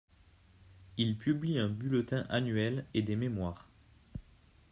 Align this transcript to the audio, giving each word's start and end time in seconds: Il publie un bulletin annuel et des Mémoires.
Il 0.97 1.15
publie 1.15 1.59
un 1.59 1.69
bulletin 1.69 2.25
annuel 2.29 2.87
et 2.95 3.03
des 3.03 3.15
Mémoires. 3.15 3.69